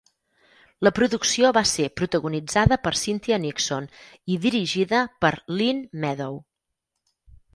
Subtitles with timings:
[0.85, 3.87] La producció va ser protagonitzada per Cynthia Nixon
[4.35, 6.41] i dirigida per Lynne Meadow.